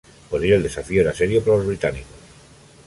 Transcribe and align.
Por 0.31 0.43
ello, 0.43 0.55
el 0.55 0.63
desafío 0.63 1.01
era 1.01 1.13
serio 1.13 1.43
para 1.45 1.57
los 1.57 1.67
británicos. 1.67 2.09